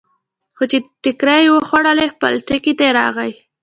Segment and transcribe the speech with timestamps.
[0.57, 3.31] خو چې ټکرې یې وخوړلې، خپل ټکي ته راغی.